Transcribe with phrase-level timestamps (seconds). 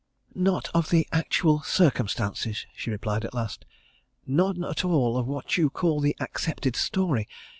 [0.33, 3.65] "Not of the actual circumstances," she replied at last,
[4.25, 7.27] "none at all of what you call the accepted story.